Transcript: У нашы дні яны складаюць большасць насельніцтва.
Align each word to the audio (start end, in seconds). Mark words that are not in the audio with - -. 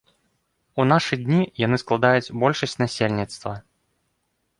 У 0.83 0.85
нашы 0.91 1.13
дні 1.25 1.41
яны 1.65 1.77
складаюць 1.83 2.33
большасць 2.45 2.73
насельніцтва. 2.85 3.53